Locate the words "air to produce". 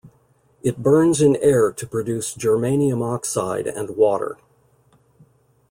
1.35-2.33